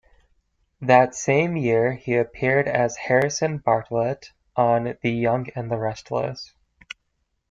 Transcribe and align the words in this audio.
That 0.81 1.13
same 1.13 1.55
year 1.55 1.93
he 1.93 2.15
appeared 2.15 2.67
as 2.67 2.95
Harrison 2.97 3.59
Bartlett 3.59 4.31
on 4.55 4.97
"The 5.03 5.11
Young 5.11 5.49
and 5.55 5.69
the 5.69 5.77
Restless". 5.77 6.55